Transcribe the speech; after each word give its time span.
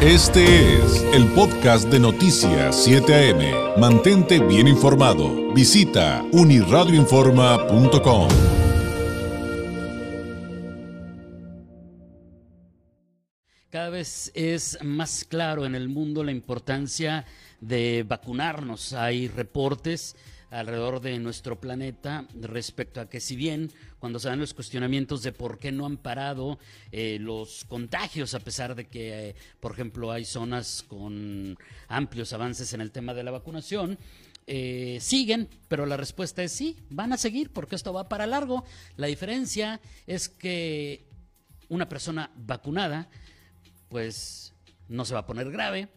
Este 0.00 0.76
es 0.76 1.02
el 1.12 1.26
podcast 1.32 1.88
de 1.88 1.98
Noticias 1.98 2.84
7 2.84 3.32
AM. 3.32 3.80
Mantente 3.80 4.38
bien 4.38 4.68
informado. 4.68 5.52
Visita 5.52 6.24
uniradioinforma.com. 6.30 8.28
Cada 13.70 13.90
vez 13.90 14.30
es 14.34 14.78
más 14.84 15.24
claro 15.24 15.66
en 15.66 15.74
el 15.74 15.88
mundo 15.88 16.22
la 16.22 16.30
importancia 16.30 17.26
de 17.60 18.04
vacunarnos. 18.06 18.92
Hay 18.92 19.26
reportes 19.26 20.14
alrededor 20.50 21.00
de 21.00 21.18
nuestro 21.18 21.60
planeta 21.60 22.26
respecto 22.40 23.00
a 23.00 23.08
que 23.08 23.20
si 23.20 23.36
bien 23.36 23.70
cuando 23.98 24.18
se 24.18 24.28
dan 24.28 24.40
los 24.40 24.54
cuestionamientos 24.54 25.22
de 25.22 25.32
por 25.32 25.58
qué 25.58 25.72
no 25.72 25.86
han 25.86 25.96
parado 25.96 26.58
eh, 26.92 27.18
los 27.20 27.64
contagios 27.64 28.34
a 28.34 28.40
pesar 28.40 28.74
de 28.74 28.86
que, 28.86 29.30
eh, 29.30 29.34
por 29.60 29.72
ejemplo, 29.72 30.10
hay 30.10 30.24
zonas 30.24 30.84
con 30.86 31.56
amplios 31.88 32.32
avances 32.32 32.72
en 32.72 32.80
el 32.80 32.90
tema 32.90 33.14
de 33.14 33.24
la 33.24 33.30
vacunación, 33.30 33.98
eh, 34.46 34.96
siguen, 35.02 35.48
pero 35.68 35.84
la 35.84 35.98
respuesta 35.98 36.42
es 36.42 36.52
sí, 36.52 36.78
van 36.88 37.12
a 37.12 37.18
seguir 37.18 37.52
porque 37.52 37.76
esto 37.76 37.92
va 37.92 38.08
para 38.08 38.26
largo. 38.26 38.64
La 38.96 39.06
diferencia 39.06 39.80
es 40.06 40.30
que 40.30 41.06
una 41.68 41.88
persona 41.88 42.30
vacunada, 42.34 43.10
pues 43.90 44.54
no 44.88 45.04
se 45.04 45.12
va 45.12 45.20
a 45.20 45.26
poner 45.26 45.50
grave, 45.50 45.88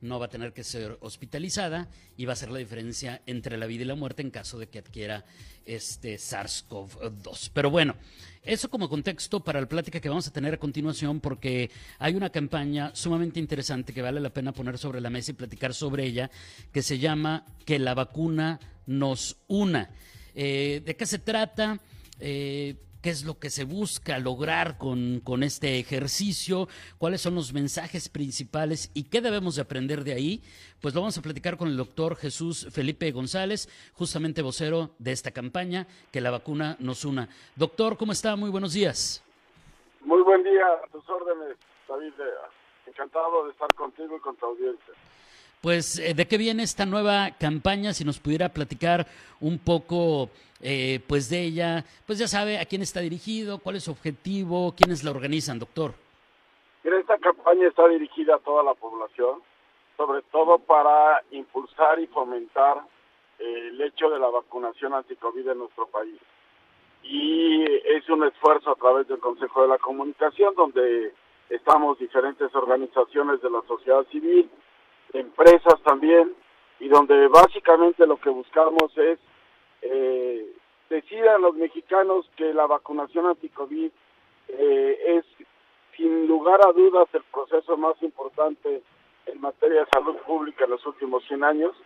no 0.00 0.18
va 0.18 0.26
a 0.26 0.30
tener 0.30 0.52
que 0.52 0.64
ser 0.64 0.96
hospitalizada 1.00 1.88
y 2.16 2.24
va 2.24 2.32
a 2.32 2.36
ser 2.36 2.50
la 2.50 2.58
diferencia 2.58 3.22
entre 3.26 3.56
la 3.56 3.66
vida 3.66 3.82
y 3.82 3.86
la 3.86 3.94
muerte 3.94 4.22
en 4.22 4.30
caso 4.30 4.58
de 4.58 4.68
que 4.68 4.78
adquiera 4.78 5.24
este 5.64 6.16
SARS-CoV-2. 6.16 7.50
Pero 7.52 7.70
bueno, 7.70 7.94
eso 8.42 8.70
como 8.70 8.88
contexto 8.88 9.40
para 9.40 9.60
la 9.60 9.68
plática 9.68 10.00
que 10.00 10.08
vamos 10.08 10.26
a 10.26 10.32
tener 10.32 10.54
a 10.54 10.58
continuación 10.58 11.20
porque 11.20 11.70
hay 11.98 12.14
una 12.14 12.30
campaña 12.30 12.90
sumamente 12.94 13.40
interesante 13.40 13.92
que 13.92 14.02
vale 14.02 14.20
la 14.20 14.30
pena 14.30 14.52
poner 14.52 14.78
sobre 14.78 15.00
la 15.00 15.10
mesa 15.10 15.32
y 15.32 15.34
platicar 15.34 15.74
sobre 15.74 16.04
ella 16.04 16.30
que 16.72 16.82
se 16.82 16.98
llama 16.98 17.44
Que 17.64 17.78
la 17.78 17.94
vacuna 17.94 18.58
nos 18.86 19.36
una. 19.48 19.90
Eh, 20.34 20.82
¿De 20.84 20.96
qué 20.96 21.04
se 21.04 21.18
trata? 21.18 21.78
Eh, 22.20 22.76
qué 23.02 23.10
es 23.10 23.24
lo 23.24 23.38
que 23.38 23.50
se 23.50 23.64
busca 23.64 24.18
lograr 24.18 24.78
con, 24.78 25.20
con, 25.20 25.42
este 25.42 25.78
ejercicio, 25.78 26.68
cuáles 26.98 27.20
son 27.20 27.34
los 27.34 27.52
mensajes 27.52 28.08
principales 28.08 28.90
y 28.94 29.04
qué 29.04 29.20
debemos 29.20 29.56
de 29.56 29.62
aprender 29.62 30.04
de 30.04 30.12
ahí, 30.12 30.42
pues 30.80 30.94
lo 30.94 31.00
vamos 31.00 31.18
a 31.18 31.22
platicar 31.22 31.56
con 31.56 31.68
el 31.68 31.76
doctor 31.76 32.16
Jesús 32.16 32.68
Felipe 32.70 33.10
González, 33.12 33.68
justamente 33.94 34.42
vocero 34.42 34.90
de 34.98 35.12
esta 35.12 35.30
campaña, 35.30 35.86
que 36.12 36.20
la 36.20 36.30
vacuna 36.30 36.76
nos 36.80 37.04
una. 37.04 37.28
Doctor, 37.56 37.96
¿cómo 37.96 38.12
está? 38.12 38.36
Muy 38.36 38.50
buenos 38.50 38.72
días. 38.72 39.24
Muy 40.00 40.22
buen 40.22 40.42
día, 40.42 40.66
a 40.66 40.86
tus 40.90 41.08
órdenes, 41.08 41.56
David. 41.88 42.12
Encantado 42.86 43.44
de 43.44 43.50
estar 43.50 43.72
contigo 43.74 44.16
y 44.16 44.20
con 44.20 44.36
tu 44.36 44.46
audiencia. 44.46 44.94
Pues, 45.60 45.98
eh, 45.98 46.14
¿de 46.14 46.28
qué 46.28 46.38
viene 46.38 46.62
esta 46.62 46.86
nueva 46.86 47.30
campaña? 47.38 47.92
Si 47.92 48.04
nos 48.04 48.20
pudiera 48.20 48.48
platicar 48.48 49.06
un 49.40 49.58
poco 49.58 50.30
eh, 50.62 51.00
pues 51.08 51.28
de 51.30 51.42
ella, 51.42 51.84
pues 52.06 52.18
ya 52.20 52.28
sabe 52.28 52.58
a 52.58 52.64
quién 52.64 52.82
está 52.82 53.00
dirigido, 53.00 53.58
cuál 53.58 53.76
es 53.76 53.84
su 53.84 53.90
objetivo, 53.90 54.72
quiénes 54.76 55.02
la 55.02 55.10
organizan, 55.10 55.58
doctor. 55.58 55.94
esta 56.84 57.18
campaña 57.18 57.66
está 57.66 57.88
dirigida 57.88 58.36
a 58.36 58.38
toda 58.38 58.62
la 58.62 58.74
población, 58.74 59.40
sobre 59.96 60.22
todo 60.30 60.58
para 60.58 61.22
impulsar 61.32 61.98
y 61.98 62.06
fomentar 62.06 62.82
eh, 63.40 63.68
el 63.72 63.80
hecho 63.80 64.10
de 64.10 64.20
la 64.20 64.28
vacunación 64.28 64.94
anticovid 64.94 65.48
en 65.48 65.58
nuestro 65.58 65.86
país. 65.88 66.20
Y 67.02 67.64
es 67.64 68.08
un 68.08 68.24
esfuerzo 68.24 68.70
a 68.70 68.76
través 68.76 69.08
del 69.08 69.18
Consejo 69.18 69.62
de 69.62 69.68
la 69.68 69.78
Comunicación, 69.78 70.54
donde 70.54 71.12
estamos 71.50 71.98
diferentes 71.98 72.54
organizaciones 72.54 73.40
de 73.42 73.50
la 73.50 73.62
sociedad 73.66 74.04
civil, 74.10 74.48
empresas 75.12 75.80
también, 75.84 76.34
y 76.80 76.88
donde 76.88 77.28
básicamente 77.28 78.06
lo 78.06 78.18
que 78.18 78.30
buscamos 78.30 78.96
es 78.96 79.18
eh, 79.82 80.52
decidan 80.90 81.42
los 81.42 81.54
mexicanos 81.54 82.28
que 82.36 82.52
la 82.54 82.66
vacunación 82.66 83.26
anti-COVID 83.26 83.90
eh, 84.48 84.98
es 85.06 85.24
sin 85.96 86.26
lugar 86.26 86.60
a 86.64 86.72
dudas 86.72 87.08
el 87.12 87.22
proceso 87.24 87.76
más 87.76 88.00
importante 88.02 88.82
en 89.26 89.40
materia 89.40 89.80
de 89.80 89.90
salud 89.92 90.16
pública 90.18 90.64
en 90.64 90.70
los 90.70 90.86
últimos 90.86 91.24
100 91.26 91.44
años, 91.44 91.76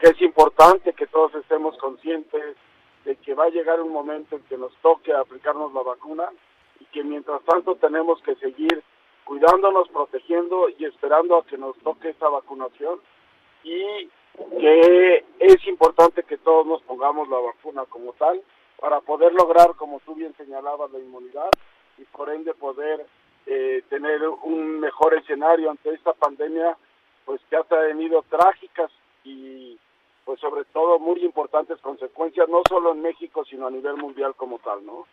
que 0.00 0.10
es 0.10 0.20
importante 0.20 0.92
que 0.92 1.06
todos 1.06 1.34
estemos 1.36 1.76
conscientes 1.78 2.56
de 3.04 3.16
que 3.16 3.34
va 3.34 3.44
a 3.44 3.50
llegar 3.50 3.80
un 3.80 3.92
momento 3.92 4.36
en 4.36 4.42
que 4.42 4.58
nos 4.58 4.74
toque 4.82 5.12
aplicarnos 5.12 5.72
la 5.72 5.82
vacuna 5.82 6.28
y 6.80 6.84
que 6.86 7.02
mientras 7.02 7.42
tanto 7.44 7.76
tenemos 7.76 8.20
que 8.22 8.34
seguir 8.36 8.82
cuidándonos, 9.24 9.88
protegiendo 9.88 10.68
y 10.68 10.84
esperando 10.84 11.36
a 11.36 11.44
que 11.44 11.58
nos 11.58 11.76
toque 11.78 12.10
esa 12.10 12.28
vacunación 12.28 13.00
y 13.64 14.08
que 14.58 15.24
es 15.38 15.66
importante 15.66 16.22
que 16.22 16.38
todos 16.38 16.66
nos 16.66 16.82
pongamos 16.82 17.28
la 17.28 17.38
vacuna 17.38 17.84
como 17.86 18.12
tal 18.14 18.42
para 18.80 19.00
poder 19.00 19.32
lograr, 19.32 19.74
como 19.76 20.00
tú 20.00 20.14
bien 20.14 20.34
señalabas, 20.36 20.90
la 20.90 20.98
inmunidad 20.98 21.50
y 21.98 22.04
por 22.04 22.30
ende 22.30 22.54
poder 22.54 23.06
eh, 23.46 23.82
tener 23.88 24.26
un 24.26 24.80
mejor 24.80 25.14
escenario 25.14 25.70
ante 25.70 25.90
esta 25.90 26.12
pandemia, 26.12 26.76
pues 27.24 27.40
que 27.48 27.56
ha 27.56 27.64
tenido 27.64 28.22
trágicas 28.28 28.90
y 29.24 29.78
pues 30.24 30.40
sobre 30.40 30.64
todo 30.66 30.98
muy 30.98 31.24
importantes 31.24 31.80
consecuencias, 31.80 32.48
no 32.48 32.62
solo 32.68 32.92
en 32.92 33.02
México, 33.02 33.44
sino 33.44 33.66
a 33.66 33.70
nivel 33.70 33.96
mundial 33.96 34.34
como 34.36 34.58
tal, 34.60 34.84
¿no? 34.86 35.06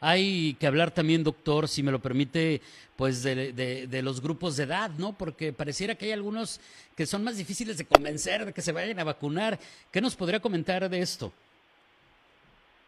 Hay 0.00 0.54
que 0.54 0.66
hablar 0.66 0.90
también, 0.90 1.24
doctor, 1.24 1.66
si 1.68 1.82
me 1.82 1.90
lo 1.90 1.98
permite, 1.98 2.60
pues 2.96 3.22
de, 3.22 3.52
de, 3.52 4.02
los 4.02 4.20
grupos 4.20 4.56
de 4.56 4.64
edad, 4.64 4.90
¿no? 4.98 5.12
Porque 5.12 5.52
pareciera 5.52 5.94
que 5.94 6.06
hay 6.06 6.12
algunos 6.12 6.60
que 6.96 7.06
son 7.06 7.24
más 7.24 7.36
difíciles 7.36 7.78
de 7.78 7.86
convencer 7.86 8.44
de 8.46 8.52
que 8.52 8.62
se 8.62 8.72
vayan 8.72 8.98
a 9.00 9.04
vacunar. 9.04 9.58
¿Qué 9.90 10.00
nos 10.00 10.14
podría 10.14 10.40
comentar 10.40 10.88
de 10.88 11.00
esto? 11.00 11.32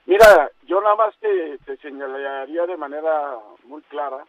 Mira, 0.07 0.51
yo 0.67 0.81
nada 0.81 0.95
más 0.97 1.15
te, 1.21 1.59
te 1.59 1.77
señalaría 1.79 2.67
de 2.67 2.77
manera 2.77 3.39
muy 3.65 3.83
clara 3.83 4.25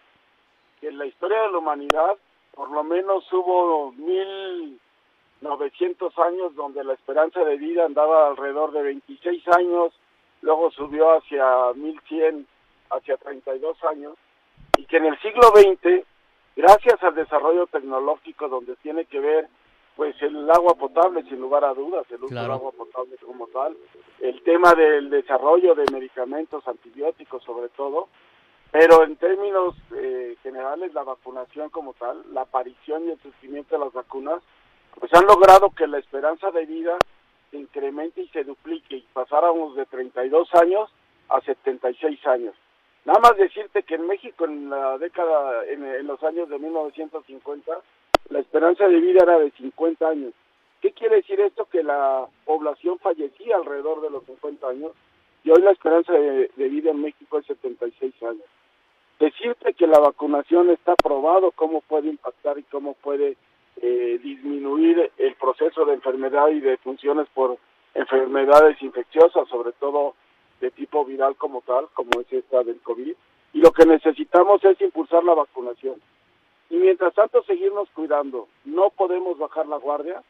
que 0.80 0.88
en 0.88 0.98
la 0.98 1.06
historia 1.06 1.42
de 1.42 1.52
la 1.52 1.58
humanidad 1.60 2.18
por 2.54 2.70
lo 2.70 2.84
menos 2.84 3.24
hubo 3.32 3.92
mil 3.94 4.80
novecientos 5.42 6.18
años 6.20 6.56
donde 6.56 6.84
la 6.84 6.94
esperanza 6.94 7.44
de 7.44 7.58
vida 7.58 7.86
andaba 7.86 8.28
alrededor 8.28 8.72
de 8.72 8.84
26 8.84 9.48
años, 9.50 9.94
luego 10.42 10.70
subió 10.72 11.18
hacia 11.18 11.74
1100 11.76 12.46
hacia 12.92 13.18
32 13.18 13.84
años 13.86 14.16
y 14.78 14.86
que 14.86 14.98
en 14.98 15.06
el 15.06 15.20
siglo 15.20 15.44
XX, 15.56 16.06
gracias 16.56 17.02
al 17.04 17.16
desarrollo 17.16 17.68
tecnológico 17.68 18.48
donde 18.48 18.76
tiene 18.78 19.06
que 19.06 19.20
ver 19.20 19.48
pues 19.96 20.16
el 20.22 20.50
agua 20.50 20.76
potable 20.76 21.24
sin 21.24 21.40
lugar 21.40 21.64
a 21.66 21.74
dudas, 21.74 22.06
el 22.10 22.24
uso 22.24 22.34
del 22.34 22.52
agua 22.52 22.72
potable 22.72 23.18
como 23.18 23.48
tal, 23.48 23.76
el 24.20 24.42
tema 24.44 24.74
del 24.74 25.10
desarrollo 25.10 25.76
de 25.76 25.84
medicamentos 25.92 26.66
antibióticos 26.68 27.44
sobre 27.44 27.70
todo, 27.70 28.08
pero 28.72 29.04
en 29.04 29.18
términos 29.18 29.76
eh, 29.96 30.38
generales 30.42 30.94
la 30.94 31.04
vacunación 31.04 31.70
como 31.70 31.94
tal, 31.94 32.24
la 32.34 32.42
aparición 32.42 33.06
y 33.06 33.12
el 33.12 33.22
surgimiento 33.22 33.78
de 33.78 33.86
las 33.86 33.94
vacunas, 33.94 34.42
pues 34.98 35.14
han 35.14 35.26
logrado 35.26 35.70
que 35.72 35.88
la 35.88 36.00
esperanza 36.00 36.52
de 36.52 36.66
vida 36.66 36.98
se 37.50 37.58
incremente 37.58 38.22
y 38.22 38.28
se 38.30 38.44
duplique 38.44 38.96
y 38.96 39.08
pasáramos 39.14 39.76
de 39.76 39.86
32 39.86 40.50
años 40.56 40.90
a 41.30 41.42
76 41.42 42.26
años. 42.28 42.56
Nada 43.06 43.20
más 43.20 43.36
decirte 43.36 43.82
que 43.84 43.96
en 43.96 44.06
México 44.06 44.46
en 44.46 44.70
la 44.70 44.98
década, 45.00 45.66
en, 45.66 46.06
los 46.06 46.22
años 46.24 46.50
de 46.50 46.60
1950, 46.60 47.72
la 48.30 48.40
esperanza 48.40 48.88
de 48.88 49.00
vida 49.00 49.24
era 49.24 49.40
de 49.40 49.50
50 49.52 50.08
años. 50.08 50.34
¿Qué 50.82 50.92
quiere 50.92 51.18
decir 51.18 51.40
esto? 51.40 51.66
Que 51.66 51.84
la 51.84 52.28
población 52.46 53.00
fallecía 53.00 53.56
alrededor 53.56 54.02
de 54.02 54.12
los 54.12 54.24
50 54.26 54.68
años 54.68 54.92
y 55.44 55.50
hoy 55.50 55.62
la 55.64 55.72
esperanza 55.72 56.14
de, 56.14 56.50
vida 56.56 56.92
en 56.92 57.02
México 57.02 57.40
es 57.40 57.46
76 57.48 58.14
años. 58.24 58.46
Decirte 59.20 59.74
que 59.74 59.88
la 59.88 60.00
vacunación 60.00 60.70
está 60.70 60.96
probado 60.96 61.52
cómo 61.52 61.82
puede 61.82 62.10
impactar 62.10 62.60
y 62.60 62.64
cómo 62.64 62.94
puede 62.94 63.36
eh, 63.82 64.20
disminuir 64.22 65.12
el 65.18 65.36
proceso 65.36 65.86
de 65.86 65.94
enfermedad 65.94 66.50
y 66.50 66.60
de 66.60 66.78
funciones 66.78 67.28
por 67.34 67.58
enfermedades 67.96 68.82
infecciosas, 68.82 69.48
sobre 69.50 69.72
todo 69.74 70.16
de 70.62 70.72
tipo 70.72 71.04
viral 71.04 71.36
como 71.36 71.62
tal, 71.62 71.88
como 71.94 72.22
es 72.22 72.32
esta 72.32 72.64
del 72.64 72.80
COVID, 72.82 73.14
y 73.54 73.60
lo 73.60 73.72
que 73.72 73.86
necesitamos 73.86 74.64
es 74.64 74.80
impulsar 74.80 75.24
la 75.24 75.34
vacunación. 75.34 76.02
Y 76.70 76.78
mientras 76.78 77.14
tanto 77.14 77.44
seguirnos 77.44 77.90
cuidando, 77.90 78.48
no 78.64 78.92
podemos 78.92 79.38
bajar 79.38 79.68
la 79.68 79.78
guardia, 79.78 80.24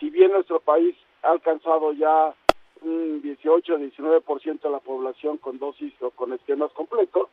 si 0.00 0.10
bien 0.10 0.32
nuestro 0.32 0.58
país 0.58 0.96
ha 1.22 1.30
alcanzado 1.30 1.92
ya 1.92 2.34
un 2.80 3.22
18-19% 3.22 4.60
de 4.60 4.70
la 4.70 4.80
población 4.80 5.38
con 5.38 5.58
dosis 5.58 5.92
o 6.00 6.10
con 6.10 6.32
esquemas 6.32 6.72
completos, 6.72 7.28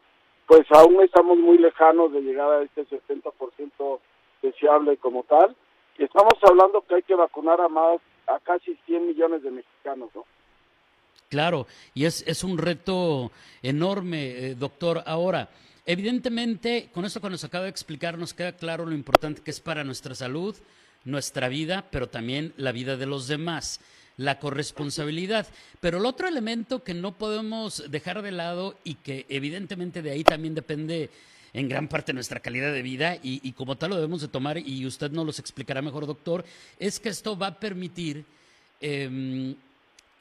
pues 0.46 0.68
aún 0.72 1.02
estamos 1.02 1.38
muy 1.38 1.58
lejanos 1.58 2.12
de 2.12 2.22
llegar 2.22 2.52
a 2.52 2.62
este 2.62 2.86
70% 2.86 4.00
deseable 4.42 4.98
como 4.98 5.24
tal, 5.24 5.56
y 5.98 6.04
estamos 6.04 6.34
hablando 6.44 6.82
que 6.82 6.96
hay 6.96 7.04
que 7.04 7.16
vacunar 7.16 7.62
a 7.62 7.70
más, 7.70 8.00
a 8.28 8.40
casi 8.40 8.76
100 8.86 9.08
millones 9.08 9.44
de 9.44 9.52
mexicanos, 9.52 10.10
¿no? 10.14 10.26
Claro, 11.32 11.66
y 11.96 12.06
es, 12.06 12.24
es 12.28 12.44
un 12.44 12.60
reto 12.60 13.32
enorme, 13.64 14.50
eh, 14.50 14.56
doctor. 14.56 15.02
Ahora, 15.08 15.50
Evidentemente, 15.86 16.90
con 16.94 17.06
esto 17.06 17.20
que 17.20 17.30
nos 17.30 17.44
acaba 17.44 17.64
de 17.64 17.72
explicar, 17.72 18.18
nos 18.18 18.36
queda 18.36 18.52
claro 18.56 18.86
lo 18.86 18.94
importante 18.94 19.42
que 19.42 19.50
es 19.50 19.60
para 19.60 19.84
nuestra 19.84 20.14
salud, 20.14 20.56
nuestra 21.06 21.50
vida, 21.50 21.86
pero 21.90 22.08
también 22.08 22.54
la 22.56 22.72
vida 22.72 22.98
de 22.98 23.08
los 23.08 23.28
demás, 23.28 23.82
la 24.16 24.38
corresponsabilidad. 24.38 25.48
Pero 25.80 25.98
el 25.98 26.06
otro 26.06 26.28
elemento 26.28 26.84
que 26.84 26.94
no 26.94 27.18
podemos 27.18 27.90
dejar 27.90 28.22
de 28.22 28.32
lado 28.32 28.78
y 28.84 28.94
que 28.94 29.26
evidentemente 29.28 30.04
de 30.04 30.12
ahí 30.12 30.24
también 30.24 30.54
depende 30.54 31.10
en 31.52 31.68
gran 31.68 31.88
parte 31.88 32.14
nuestra 32.14 32.40
calidad 32.40 32.72
de 32.72 32.84
vida 32.84 33.18
y, 33.22 33.52
como 33.54 33.76
tal 33.76 33.90
lo 33.90 33.96
debemos 33.96 34.22
de 34.22 34.28
tomar 34.28 34.60
y 34.60 34.86
usted 34.86 35.12
nos 35.12 35.26
los 35.26 35.40
explicará 35.40 35.82
mejor, 35.82 36.06
doctor, 36.06 36.46
es 36.80 37.00
que 37.00 37.10
esto 37.10 37.38
va 37.38 37.48
a 37.48 37.60
permitir 37.60 38.24
em, 38.80 39.56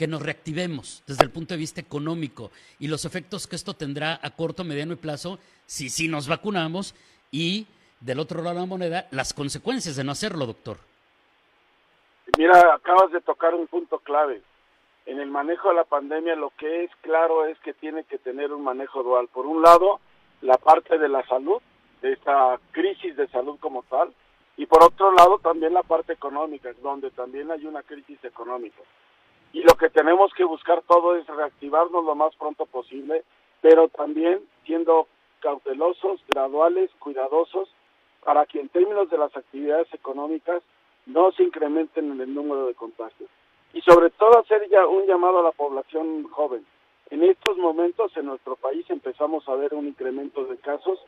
que 0.00 0.06
nos 0.06 0.23
reactivemos 0.23 1.02
desde 1.06 1.25
el 1.25 1.31
punto 1.31 1.52
de 1.52 1.58
vista 1.58 1.79
económico 1.79 2.50
y 2.79 2.88
los 2.88 3.05
efectos 3.05 3.47
que 3.47 3.55
esto 3.55 3.75
tendrá 3.75 4.19
a 4.23 4.31
corto, 4.31 4.64
mediano 4.64 4.94
y 4.94 4.97
plazo 4.97 5.38
si 5.67 5.91
sí 5.91 6.08
nos 6.08 6.26
vacunamos 6.26 6.94
y 7.31 7.67
del 8.00 8.19
otro 8.19 8.41
lado 8.41 8.55
de 8.55 8.61
la 8.62 8.67
moneda 8.67 9.08
las 9.11 9.35
consecuencias 9.35 9.97
de 9.97 10.05
no 10.05 10.12
hacerlo, 10.12 10.47
doctor. 10.47 10.79
Mira, 12.38 12.73
acabas 12.73 13.12
de 13.12 13.20
tocar 13.20 13.55
un 13.55 13.67
punto 13.67 13.99
clave. 13.99 14.41
En 15.05 15.20
el 15.20 15.29
manejo 15.29 15.69
de 15.69 15.75
la 15.75 15.85
pandemia 15.85 16.35
lo 16.35 16.49
que 16.56 16.85
es 16.85 16.91
claro 17.02 17.44
es 17.44 17.58
que 17.58 17.75
tiene 17.75 18.05
que 18.05 18.17
tener 18.17 18.55
un 18.55 18.64
manejo 18.64 19.02
dual. 19.02 19.29
Por 19.29 19.44
un 19.44 19.61
lado, 19.61 20.00
la 20.41 20.56
parte 20.56 20.97
de 20.97 21.11
la 21.11 21.26
salud, 21.26 21.61
de 22.00 22.14
esta 22.14 22.58
crisis 22.70 23.19
de 23.19 23.29
salud 23.29 23.58
como 23.61 23.82
tal, 23.82 24.14
y 24.56 24.64
por 24.64 24.82
otro 24.82 25.12
lado 25.12 25.41
también 25.41 25.75
la 25.75 25.82
parte 25.82 26.14
económica, 26.14 26.73
donde 26.82 27.11
también 27.11 27.50
hay 27.50 27.67
una 27.67 27.82
crisis 27.82 28.25
económica. 28.25 28.81
Y 29.52 29.62
lo 29.62 29.75
que 29.75 29.91
tenemos 29.91 30.32
que 30.35 30.44
buscar 30.44 30.82
todo 30.82 31.17
es 31.17 31.26
reactivarnos 31.26 32.05
lo 32.05 32.14
más 32.14 32.35
pronto 32.37 32.67
posible, 32.67 33.25
pero 33.61 33.88
también 33.88 34.41
siendo 34.64 35.08
cautelosos, 35.41 36.20
graduales, 36.29 36.91
cuidadosos, 36.99 37.69
para 38.25 38.47
que 38.47 38.61
en 38.61 38.69
términos 38.69 39.11
de 39.11 39.19
las 39.19 39.35
actividades 39.37 39.93
económicas 39.93 40.62
no 41.06 41.32
se 41.32 41.43
incrementen 41.43 42.12
en 42.12 42.20
el 42.20 42.35
número 42.35 42.67
de 42.67 42.75
contagios. 42.75 43.31
Y 43.73 43.81
sobre 43.82 44.11
todo 44.11 44.38
hacer 44.38 44.69
ya 44.69 44.87
un 44.87 45.06
llamado 45.06 45.41
a 45.41 45.44
la 45.44 45.52
población 45.52 46.25
joven. 46.31 46.64
En 47.11 47.25
estos 47.25 47.56
momentos 47.56 48.17
en 48.17 48.26
nuestro 48.26 48.56
país 48.56 48.85
empezamos 48.88 49.49
a 49.49 49.55
ver 49.55 49.75
un 49.75 49.88
incremento 49.88 50.44
de 50.44 50.56
casos, 50.58 50.99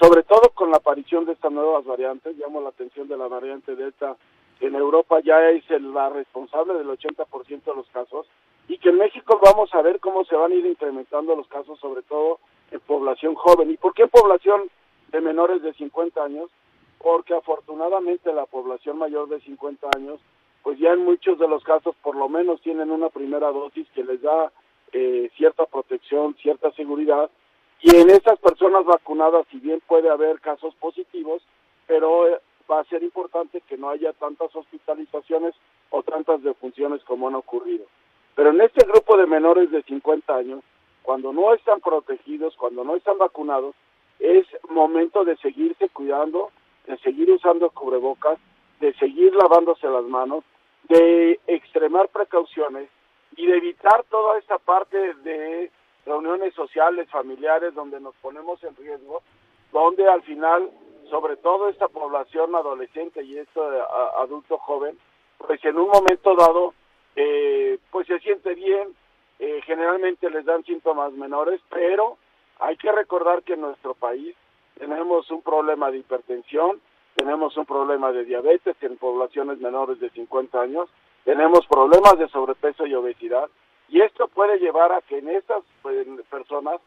sobre 0.00 0.22
todo 0.22 0.49
la 0.70 0.78
aparición 0.78 1.24
de 1.24 1.32
estas 1.32 1.52
nuevas 1.52 1.84
variantes. 1.84 2.36
Llamo 2.36 2.60
la 2.60 2.70
atención 2.70 3.08
de 3.08 3.16
la 3.16 3.28
variante 3.28 3.76
Delta, 3.76 4.16
que 4.58 4.66
en 4.66 4.74
Europa 4.74 5.20
ya 5.20 5.50
es 5.50 5.68
la 5.70 6.08
responsable 6.08 6.74
del 6.74 6.88
80% 6.88 7.64
de 7.64 7.74
los 7.74 7.88
casos, 7.88 8.26
y 8.68 8.78
que 8.78 8.90
en 8.90 8.98
México 8.98 9.40
vamos 9.42 9.74
a 9.74 9.82
ver 9.82 10.00
cómo 10.00 10.24
se 10.24 10.36
van 10.36 10.52
a 10.52 10.54
ir 10.54 10.64
incrementando 10.64 11.34
los 11.34 11.48
casos, 11.48 11.78
sobre 11.80 12.02
todo 12.02 12.38
en 12.70 12.80
población 12.80 13.34
joven. 13.34 13.70
¿Y 13.70 13.76
por 13.76 13.94
qué 13.94 14.06
población 14.06 14.70
de 15.08 15.20
menores 15.20 15.62
de 15.62 15.72
50 15.74 16.22
años? 16.22 16.50
Porque 16.98 17.34
afortunadamente 17.34 18.32
la 18.32 18.46
población 18.46 18.98
mayor 18.98 19.28
de 19.28 19.40
50 19.40 19.88
años, 19.96 20.20
pues 20.62 20.78
ya 20.78 20.92
en 20.92 21.04
muchos 21.04 21.38
de 21.38 21.48
los 21.48 21.64
casos 21.64 21.96
por 22.02 22.14
lo 22.14 22.28
menos 22.28 22.60
tienen 22.60 22.90
una 22.90 23.08
primera 23.08 23.50
dosis 23.50 23.88
que 23.94 24.04
les 24.04 24.22
da 24.22 24.52
eh, 24.92 25.30
cierta 25.36 25.66
protección, 25.66 26.36
cierta 26.42 26.70
seguridad. 26.72 27.30
Y 27.82 27.96
en 27.96 28.10
estas 28.10 28.38
personas 28.38 28.84
vacunadas, 28.84 29.46
si 29.50 29.58
bien 29.58 29.80
puede 29.86 30.10
haber 30.10 30.40
casos 30.40 30.74
positivos, 30.74 31.42
pero 31.86 32.28
eh, 32.28 32.40
va 32.70 32.80
a 32.80 32.84
ser 32.84 33.02
importante 33.02 33.62
que 33.62 33.78
no 33.78 33.88
haya 33.88 34.12
tantas 34.12 34.54
hospitalizaciones 34.54 35.54
o 35.90 36.02
tantas 36.02 36.42
defunciones 36.42 37.02
como 37.04 37.28
han 37.28 37.34
ocurrido. 37.34 37.86
Pero 38.34 38.50
en 38.50 38.60
este 38.60 38.86
grupo 38.86 39.16
de 39.16 39.26
menores 39.26 39.70
de 39.70 39.82
50 39.82 40.34
años, 40.34 40.62
cuando 41.02 41.32
no 41.32 41.54
están 41.54 41.80
protegidos, 41.80 42.54
cuando 42.56 42.84
no 42.84 42.96
están 42.96 43.18
vacunados, 43.18 43.74
es 44.18 44.46
momento 44.68 45.24
de 45.24 45.36
seguirse 45.38 45.88
cuidando, 45.88 46.50
de 46.86 46.98
seguir 46.98 47.30
usando 47.30 47.70
cubrebocas, 47.70 48.38
de 48.80 48.92
seguir 48.94 49.34
lavándose 49.34 49.88
las 49.88 50.04
manos, 50.04 50.44
de 50.88 51.40
extremar 51.46 52.08
precauciones 52.08 52.88
y 53.36 53.46
de 53.46 53.56
evitar 53.56 54.04
toda 54.10 54.38
esta 54.38 54.58
parte 54.58 55.14
de 55.14 55.70
reuniones 56.10 56.52
sociales, 56.54 57.08
familiares, 57.08 57.74
donde 57.74 58.00
nos 58.00 58.14
ponemos 58.16 58.62
en 58.64 58.74
riesgo, 58.76 59.22
donde 59.72 60.08
al 60.08 60.22
final, 60.22 60.70
sobre 61.08 61.36
todo 61.36 61.68
esta 61.68 61.88
población 61.88 62.54
adolescente 62.54 63.22
y 63.22 63.38
este 63.38 63.60
adulto 64.18 64.58
joven, 64.58 64.98
pues 65.38 65.64
en 65.64 65.78
un 65.78 65.88
momento 65.88 66.34
dado, 66.34 66.74
eh, 67.14 67.78
pues 67.90 68.06
se 68.08 68.18
siente 68.18 68.54
bien, 68.54 68.88
eh, 69.38 69.60
generalmente 69.64 70.28
les 70.30 70.44
dan 70.44 70.64
síntomas 70.64 71.12
menores, 71.12 71.60
pero 71.70 72.18
hay 72.58 72.76
que 72.76 72.90
recordar 72.90 73.42
que 73.42 73.54
en 73.54 73.62
nuestro 73.62 73.94
país 73.94 74.34
tenemos 74.76 75.30
un 75.30 75.42
problema 75.42 75.90
de 75.90 75.98
hipertensión, 75.98 76.80
tenemos 77.14 77.56
un 77.56 77.66
problema 77.66 78.12
de 78.12 78.24
diabetes 78.24 78.76
en 78.82 78.96
poblaciones 78.96 79.60
menores 79.60 80.00
de 80.00 80.10
50 80.10 80.60
años, 80.60 80.88
tenemos 81.24 81.66
problemas 81.66 82.18
de 82.18 82.28
sobrepeso 82.28 82.86
y 82.86 82.94
obesidad 82.94 83.48
y 83.90 84.00
esto 84.00 84.28
puede 84.28 84.58
llevar 84.58 84.92
a 84.92 85.00
que 85.02 85.18
en 85.18 85.28
estas 85.28 85.62
pues, 85.82 86.06
personas 86.30 86.80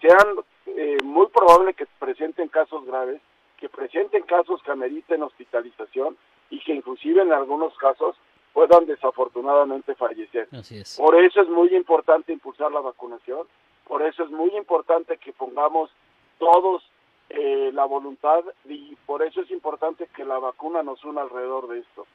sean 0.00 0.36
eh, 0.66 0.98
muy 1.02 1.26
probable 1.28 1.74
que 1.74 1.86
presenten 1.98 2.48
casos 2.48 2.84
graves, 2.86 3.20
que 3.58 3.68
presenten 3.68 4.22
casos 4.22 4.62
que 4.62 4.70
ameriten 4.70 5.22
hospitalización 5.22 6.16
y 6.50 6.60
que 6.60 6.74
inclusive 6.74 7.22
en 7.22 7.32
algunos 7.32 7.76
casos 7.78 8.16
puedan 8.52 8.86
desafortunadamente 8.86 9.94
fallecer. 9.94 10.48
Por 10.96 11.16
eso 11.22 11.40
es 11.40 11.48
muy 11.48 11.74
importante 11.74 12.32
impulsar 12.32 12.72
la 12.72 12.80
vacunación, 12.80 13.46
por 13.86 14.02
eso 14.02 14.24
es 14.24 14.30
muy 14.30 14.50
importante 14.56 15.18
que 15.18 15.32
pongamos 15.32 15.90
todos 16.38 16.82
eh, 17.28 17.70
la 17.72 17.84
voluntad 17.84 18.40
y 18.64 18.96
por 19.06 19.22
eso 19.22 19.42
es 19.42 19.50
importante 19.50 20.08
que 20.14 20.24
la 20.24 20.38
vacuna 20.38 20.82
nos 20.82 21.04
una 21.04 21.22
alrededor 21.22 21.68
de 21.68 21.78
esto. 21.78 22.06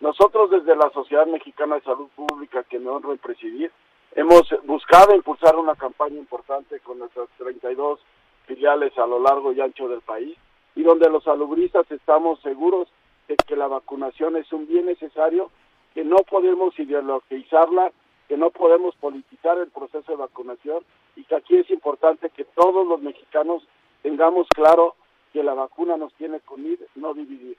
Nosotros 0.00 0.50
desde 0.50 0.76
la 0.76 0.90
Sociedad 0.90 1.26
Mexicana 1.26 1.76
de 1.76 1.80
Salud 1.82 2.08
Pública, 2.14 2.62
que 2.64 2.78
me 2.78 2.90
honro 2.90 3.12
en 3.12 3.18
presidir, 3.18 3.72
hemos 4.12 4.42
buscado 4.64 5.14
impulsar 5.14 5.56
una 5.56 5.74
campaña 5.74 6.16
importante 6.16 6.80
con 6.80 6.98
nuestras 6.98 7.28
32 7.38 8.00
filiales 8.46 8.96
a 8.98 9.06
lo 9.06 9.20
largo 9.20 9.52
y 9.52 9.60
ancho 9.60 9.88
del 9.88 10.00
país 10.00 10.36
y 10.74 10.82
donde 10.82 11.10
los 11.10 11.24
salubristas 11.24 11.90
estamos 11.90 12.40
seguros 12.40 12.88
de 13.26 13.36
que 13.36 13.56
la 13.56 13.66
vacunación 13.66 14.36
es 14.36 14.50
un 14.52 14.66
bien 14.66 14.86
necesario, 14.86 15.50
que 15.94 16.04
no 16.04 16.16
podemos 16.18 16.78
ideologizarla, 16.78 17.92
que 18.26 18.36
no 18.36 18.50
podemos 18.50 18.94
politizar 18.96 19.58
el 19.58 19.68
proceso 19.68 20.12
de 20.12 20.18
vacunación 20.18 20.82
y 21.16 21.24
que 21.24 21.34
aquí 21.34 21.56
es 21.56 21.70
importante 21.70 22.30
que 22.30 22.44
todos 22.44 22.86
los 22.86 23.00
mexicanos 23.00 23.62
tengamos 24.02 24.46
claro 24.54 24.94
que 25.32 25.42
la 25.42 25.54
vacuna 25.54 25.96
nos 25.96 26.12
tiene 26.14 26.40
que 26.40 26.54
unir, 26.54 26.86
no 26.94 27.12
dividir. 27.12 27.56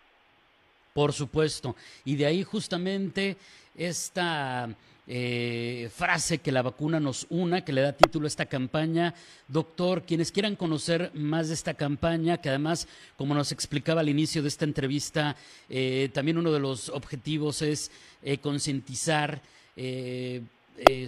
Por 0.93 1.13
supuesto. 1.13 1.75
Y 2.05 2.15
de 2.15 2.25
ahí 2.25 2.43
justamente 2.43 3.37
esta 3.75 4.69
eh, 5.11 5.89
frase 5.91 6.37
que 6.37 6.51
la 6.51 6.61
vacuna 6.61 6.99
nos 6.99 7.25
una, 7.31 7.65
que 7.65 7.73
le 7.73 7.81
da 7.81 7.93
título 7.93 8.25
a 8.25 8.27
esta 8.27 8.45
campaña. 8.45 9.15
Doctor, 9.47 10.03
quienes 10.03 10.31
quieran 10.31 10.55
conocer 10.55 11.09
más 11.15 11.47
de 11.47 11.55
esta 11.55 11.73
campaña, 11.73 12.37
que 12.37 12.49
además, 12.49 12.87
como 13.17 13.33
nos 13.33 13.51
explicaba 13.51 14.01
al 14.01 14.09
inicio 14.09 14.43
de 14.43 14.49
esta 14.49 14.65
entrevista, 14.65 15.35
eh, 15.67 16.11
también 16.13 16.37
uno 16.37 16.51
de 16.51 16.59
los 16.59 16.89
objetivos 16.89 17.63
es 17.63 17.89
eh, 18.21 18.37
concientizar. 18.37 19.41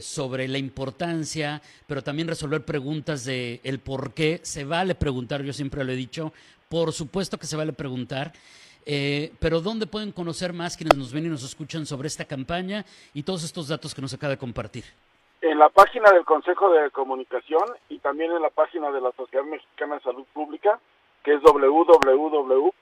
sobre 0.01 0.49
la 0.49 0.57
importancia, 0.57 1.61
pero 1.87 2.03
también 2.03 2.27
resolver 2.27 2.65
preguntas 2.65 3.23
de 3.23 3.61
el 3.63 3.79
por 3.79 4.13
qué. 4.13 4.41
Se 4.43 4.65
vale 4.65 4.95
preguntar, 4.95 5.43
yo 5.43 5.53
siempre 5.53 5.85
lo 5.85 5.93
he 5.93 5.95
dicho, 5.95 6.33
por 6.67 6.91
supuesto 6.91 7.37
que 7.37 7.47
se 7.47 7.55
vale 7.55 7.71
preguntar. 7.71 8.33
Eh, 8.85 9.31
pero 9.39 9.61
¿dónde 9.61 9.87
pueden 9.87 10.11
conocer 10.11 10.53
más 10.53 10.75
quienes 10.75 10.97
nos 10.97 11.13
ven 11.13 11.25
y 11.25 11.29
nos 11.29 11.43
escuchan 11.43 11.85
sobre 11.85 12.07
esta 12.07 12.25
campaña 12.25 12.85
y 13.13 13.23
todos 13.23 13.43
estos 13.43 13.67
datos 13.67 13.93
que 13.93 14.01
nos 14.01 14.13
acaba 14.13 14.31
de 14.31 14.37
compartir? 14.37 14.85
En 15.41 15.57
la 15.57 15.69
página 15.69 16.11
del 16.11 16.23
Consejo 16.25 16.71
de 16.71 16.91
Comunicación 16.91 17.63
y 17.89 17.99
también 17.99 18.31
en 18.31 18.41
la 18.41 18.49
página 18.49 18.91
de 18.91 19.01
la 19.01 19.11
Sociedad 19.13 19.43
Mexicana 19.43 19.95
de 19.95 20.01
Salud 20.01 20.25
Pública, 20.33 20.79
que 21.23 21.33
es 21.33 21.41
www.smsp.org.mx. 21.41 22.81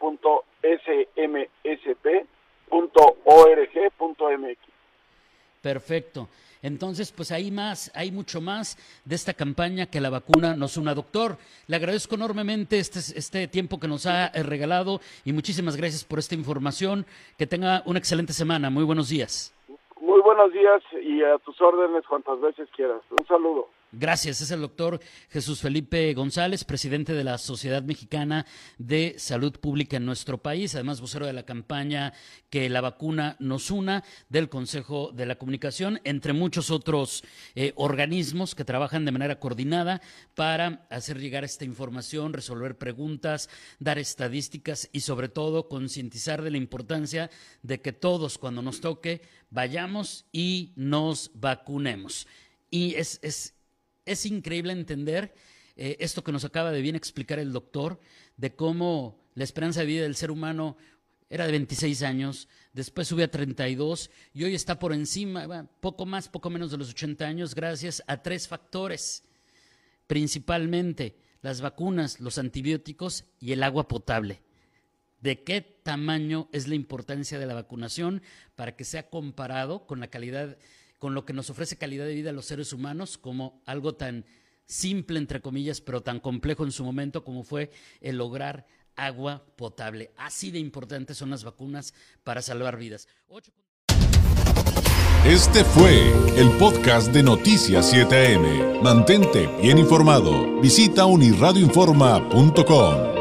Perfecto. 5.62 6.28
Entonces, 6.62 7.12
pues 7.12 7.32
hay 7.32 7.52
más, 7.52 7.92
hay 7.96 8.12
mucho 8.12 8.42
más 8.42 8.78
de 9.06 9.16
esta 9.16 9.34
campaña 9.34 9.86
que 9.86 10.02
la 10.02 10.10
vacuna 10.10 10.56
nos 10.56 10.76
una. 10.76 10.94
Doctor, 10.94 11.38
le 11.68 11.76
agradezco 11.76 12.16
enormemente 12.16 12.80
este, 12.80 13.00
este 13.00 13.48
tiempo 13.48 13.80
que 13.80 13.88
nos 13.88 14.06
ha 14.06 14.28
eh, 14.28 14.44
regalado 14.44 15.00
y 15.24 15.32
muchísimas 15.32 15.78
gracias 15.78 16.04
por 16.04 16.20
esta 16.20 16.36
información. 16.36 17.06
Que 17.38 17.48
tenga 17.48 17.82
una 17.86 18.00
excelente 18.00 18.34
semana. 18.34 18.70
Muy 18.70 18.84
buenos 18.84 19.10
días. 19.10 19.56
Muy 20.02 20.22
buenos 20.22 20.52
días 20.52 20.82
y 21.02 21.24
a 21.24 21.38
tus 21.40 21.60
órdenes 21.62 22.06
cuantas 22.08 22.40
veces 22.42 22.70
quieras. 22.76 23.02
Un 23.10 23.26
saludo. 23.26 23.70
Gracias. 23.92 24.40
Es 24.42 24.52
el 24.52 24.62
doctor 24.62 25.00
Jesús 25.32 25.62
Felipe 25.62 26.14
González, 26.14 26.64
presidente 26.64 27.14
de 27.14 27.24
la 27.24 27.40
Sociedad 27.40 27.82
Mexicana 27.82 28.46
de 28.78 29.16
Salud 29.18 29.54
Pública 29.54 29.98
en 29.98 30.06
nuestro 30.06 30.38
país, 30.38 30.76
además 30.76 31.02
vocero 31.02 31.26
de 31.26 31.34
la 31.34 31.42
campaña 31.42 32.14
Que 32.52 32.70
la 32.70 32.82
vacuna 32.82 33.36
nos 33.40 33.72
una 33.72 34.04
del 34.30 34.48
Consejo 34.48 35.12
de 35.12 35.26
la 35.26 35.40
Comunicación, 35.40 36.02
entre 36.04 36.34
muchos 36.34 36.70
otros 36.70 37.24
eh, 37.56 37.74
organismos 37.78 38.54
que 38.54 38.64
trabajan 38.64 39.06
de 39.06 39.12
manera 39.12 39.40
coordinada 39.40 40.04
para 40.36 40.86
hacer 40.92 41.20
llegar 41.20 41.44
esta 41.44 41.66
información, 41.66 42.34
resolver 42.34 42.78
preguntas, 42.78 43.50
dar 43.80 43.98
estadísticas 43.98 44.88
y 44.92 45.00
sobre 45.00 45.30
todo 45.30 45.68
concientizar 45.68 46.44
de 46.44 46.52
la 46.52 46.58
importancia 46.58 47.32
de 47.64 47.82
que 47.82 47.92
todos 47.92 48.38
cuando 48.38 48.62
nos 48.62 48.82
toque 48.82 49.24
vayamos 49.50 50.26
y 50.32 50.74
nos 50.76 51.32
vacunemos. 51.34 52.28
Y 52.70 52.94
es, 52.94 53.20
es 53.24 53.56
es 54.10 54.26
increíble 54.26 54.74
entender 54.74 55.34
eh, 55.76 55.98
esto 56.00 56.24
que 56.24 56.32
nos 56.32 56.44
acaba 56.44 56.72
de 56.72 56.82
bien 56.82 56.96
explicar 56.96 57.40
el 57.40 57.54
doctor, 57.54 58.00
de 58.38 58.56
cómo 58.56 59.24
la 59.36 59.44
esperanza 59.44 59.82
de 59.82 59.86
vida 59.86 60.04
del 60.04 60.16
ser 60.16 60.32
humano 60.32 60.78
era 61.30 61.46
de 61.46 61.52
26 61.52 62.02
años, 62.02 62.48
después 62.74 63.08
subió 63.08 63.26
a 63.26 63.30
32 63.30 64.10
y 64.34 64.44
hoy 64.44 64.56
está 64.56 64.80
por 64.80 64.94
encima, 64.94 65.70
poco 65.80 66.08
más, 66.08 66.28
poco 66.28 66.50
menos 66.50 66.72
de 66.72 66.78
los 66.78 66.90
80 66.90 67.26
años, 67.26 67.54
gracias 67.54 68.04
a 68.08 68.24
tres 68.24 68.48
factores, 68.48 69.24
principalmente 70.08 71.16
las 71.42 71.62
vacunas, 71.62 72.20
los 72.20 72.40
antibióticos 72.40 73.26
y 73.40 73.52
el 73.52 73.62
agua 73.62 73.88
potable. 73.88 74.42
¿De 75.22 75.44
qué 75.44 75.62
tamaño 75.62 76.50
es 76.52 76.68
la 76.68 76.76
importancia 76.76 77.38
de 77.38 77.46
la 77.46 77.54
vacunación 77.54 78.24
para 78.56 78.76
que 78.76 78.86
sea 78.86 79.10
comparado 79.10 79.86
con 79.86 80.00
la 80.00 80.08
calidad 80.08 80.58
con 81.00 81.16
lo 81.16 81.26
que 81.26 81.34
nos 81.34 81.50
ofrece 81.50 81.78
calidad 81.78 82.06
de 82.06 82.14
vida 82.14 82.30
a 82.30 82.34
los 82.34 82.46
seres 82.46 82.72
humanos 82.74 83.18
como 83.18 83.64
algo 83.66 83.96
tan 83.96 84.26
simple, 84.66 85.18
entre 85.18 85.42
comillas, 85.42 85.82
pero 85.82 86.02
tan 86.02 86.20
complejo 86.20 86.64
en 86.64 86.72
su 86.72 86.84
momento 86.84 87.24
como 87.24 87.42
fue 87.44 87.72
el 88.02 88.18
lograr 88.18 88.68
agua 88.96 89.44
potable. 89.56 90.12
Así 90.18 90.52
de 90.52 90.60
importantes 90.60 91.18
son 91.18 91.32
las 91.32 91.44
vacunas 91.44 91.96
para 92.24 92.44
salvar 92.44 92.78
vidas. 92.78 93.08
Este 95.26 95.66
fue 95.66 96.14
el 96.38 96.50
podcast 96.58 97.12
de 97.12 97.24
Noticias 97.24 97.94
7am. 97.94 98.82
Mantente 98.82 99.50
bien 99.62 99.78
informado. 99.78 100.62
Visita 100.62 101.04
unirradioinforma.com. 101.06 103.19